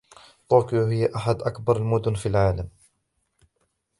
طوكيو 0.49 0.85
هي 0.87 1.15
إحدى 1.15 1.43
أكبر 1.43 1.77
المدن 1.77 2.13
في 2.13 2.25
العالم. 2.25 2.69